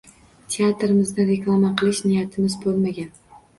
[0.55, 3.15] Teatrimizni reklama qilish niyatimiz bo‘lmagan.